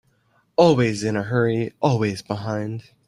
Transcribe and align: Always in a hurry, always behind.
Always 0.55 1.03
in 1.03 1.15
a 1.15 1.21
hurry, 1.21 1.73
always 1.79 2.23
behind. 2.23 2.89